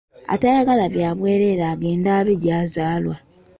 Atayagala 0.33 0.85
bya 0.93 1.09
bwereere 1.17 1.63
agende 1.73 2.09
abbe 2.17 2.33
gy’azaalwa. 2.41 3.15